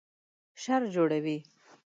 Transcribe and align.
شر 0.61 0.81
جوړوي 0.93 1.37